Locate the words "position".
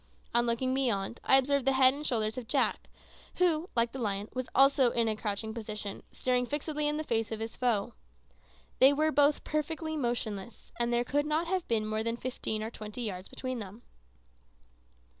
5.53-6.01